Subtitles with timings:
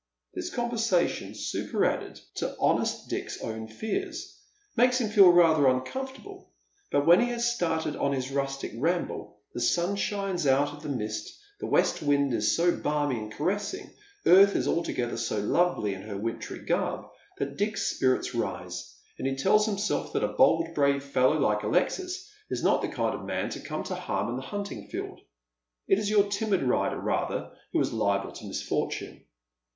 [0.33, 4.35] This conversation, superadded to honest Dick's own fears,
[4.75, 6.49] /lakes him feel rather uncomfortable;
[6.91, 10.89] but when he has started on his rustic ramble the sun shines out of the
[10.89, 13.91] mist, the west fv'ind is so balmy and caressing,
[14.25, 17.05] earth is altogether so lovely in her wantry garb,
[17.37, 22.27] that Dick's spirits rise, and he tells himself that a bold brave fellow like Alexis
[22.49, 25.21] is not the kind of man to come to harm in the hunting field.
[25.87, 29.25] It is your timid rider rather who is liable to misfortune.